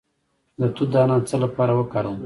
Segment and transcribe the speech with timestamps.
[0.59, 2.17] د توت دانه د څه لپاره وکاروم؟